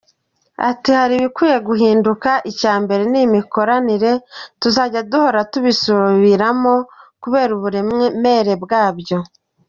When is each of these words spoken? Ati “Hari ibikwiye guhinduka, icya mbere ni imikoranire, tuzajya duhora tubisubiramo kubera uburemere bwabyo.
Ati 0.69 0.89
“Hari 0.99 1.13
ibikwiye 1.17 1.57
guhinduka, 1.67 2.29
icya 2.51 2.73
mbere 2.83 3.03
ni 3.11 3.19
imikoranire, 3.25 4.11
tuzajya 4.61 5.01
duhora 5.11 5.39
tubisubiramo 5.51 6.73
kubera 7.21 7.51
uburemere 7.57 8.53
bwabyo. 8.63 9.17